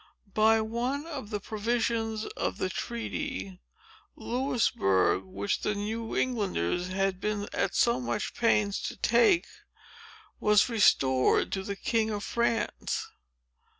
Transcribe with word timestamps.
By 0.33 0.61
one 0.61 1.05
of 1.05 1.29
the 1.29 1.39
provisions 1.39 2.25
of 2.25 2.57
the 2.57 2.69
treaty, 2.69 3.59
Louisbourg, 4.15 5.23
which 5.25 5.61
the 5.61 5.75
New 5.75 6.17
Englanders 6.17 6.87
had 6.87 7.21
been 7.21 7.47
at 7.53 7.75
so 7.75 7.99
much 7.99 8.33
pains 8.33 8.81
to 8.87 8.97
take, 8.97 9.45
was 10.39 10.69
restored 10.69 11.51
to 11.51 11.61
the 11.61 11.75
king 11.75 12.09
of 12.09 12.23
France. 12.23 13.09